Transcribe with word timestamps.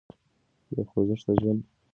بې 0.71 0.81
خوځښته 0.89 1.31
ژوند 1.41 1.61
خطر 1.65 1.67
زیاتوي. 1.67 1.71